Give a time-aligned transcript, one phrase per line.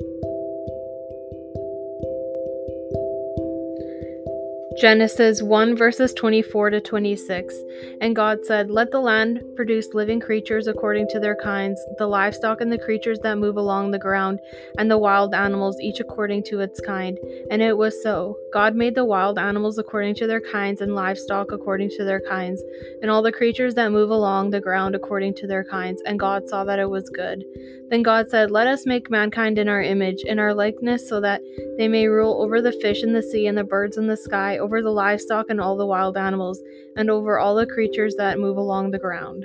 [0.00, 0.33] Thank you.
[4.76, 7.54] Genesis 1 verses 24 to 26.
[8.00, 12.60] And God said, Let the land produce living creatures according to their kinds, the livestock
[12.60, 14.40] and the creatures that move along the ground,
[14.76, 17.18] and the wild animals, each according to its kind.
[17.52, 18.36] And it was so.
[18.52, 22.60] God made the wild animals according to their kinds, and livestock according to their kinds,
[23.00, 26.02] and all the creatures that move along the ground according to their kinds.
[26.04, 27.44] And God saw that it was good.
[27.90, 31.42] Then God said, Let us make mankind in our image, in our likeness, so that
[31.76, 34.58] they may rule over the fish in the sea and the birds in the sky,
[34.64, 36.62] over the livestock and all the wild animals,
[36.96, 39.44] and over all the creatures that move along the ground.